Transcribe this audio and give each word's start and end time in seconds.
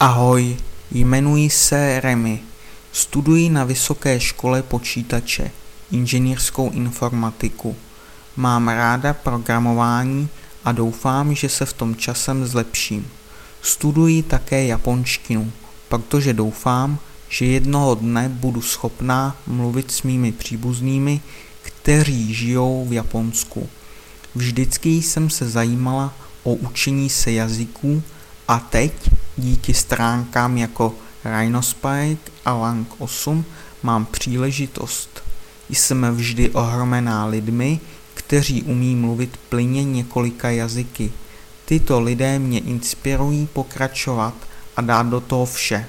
Ahoj, 0.00 0.56
jmenuji 0.90 1.50
se 1.50 2.00
Remy. 2.00 2.40
Studuji 2.92 3.48
na 3.48 3.64
Vysoké 3.64 4.20
škole 4.20 4.62
počítače, 4.62 5.50
inženýrskou 5.90 6.70
informatiku. 6.70 7.76
Mám 8.36 8.68
ráda 8.68 9.14
programování 9.14 10.28
a 10.64 10.72
doufám, 10.72 11.34
že 11.34 11.48
se 11.48 11.66
v 11.66 11.72
tom 11.72 11.96
časem 11.96 12.46
zlepším. 12.46 13.06
Studuji 13.62 14.22
také 14.22 14.66
japonštinu, 14.66 15.52
protože 15.88 16.32
doufám, 16.32 16.98
že 17.28 17.44
jednoho 17.44 17.94
dne 17.94 18.28
budu 18.28 18.62
schopná 18.62 19.36
mluvit 19.46 19.90
s 19.90 20.02
mými 20.02 20.32
příbuznými, 20.32 21.20
kteří 21.62 22.34
žijou 22.34 22.86
v 22.88 22.92
Japonsku. 22.92 23.68
Vždycky 24.34 24.88
jsem 24.88 25.30
se 25.30 25.48
zajímala 25.48 26.14
o 26.42 26.54
učení 26.54 27.10
se 27.10 27.32
jazyků 27.32 28.02
a 28.48 28.58
teď 28.58 28.92
díky 29.38 29.74
stránkám 29.74 30.56
jako 30.56 30.94
Rhinospike 31.24 32.32
a 32.44 32.52
Lang 32.52 32.88
8 32.98 33.44
mám 33.82 34.06
příležitost. 34.06 35.22
Jsem 35.68 36.16
vždy 36.16 36.50
ohromená 36.50 37.26
lidmi, 37.26 37.80
kteří 38.14 38.62
umí 38.62 38.96
mluvit 38.96 39.36
plyně 39.48 39.84
několika 39.84 40.50
jazyky. 40.50 41.12
Tyto 41.64 42.00
lidé 42.00 42.38
mě 42.38 42.58
inspirují 42.58 43.46
pokračovat 43.52 44.34
a 44.76 44.80
dát 44.80 45.06
do 45.06 45.20
toho 45.20 45.46
vše. 45.46 45.86